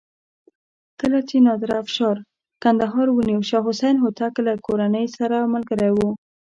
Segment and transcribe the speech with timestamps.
[0.99, 2.17] کله چې نادر افشار
[2.63, 5.99] کندهار ونیو شاه حسین هوتک له کورنۍ سره ملګری و.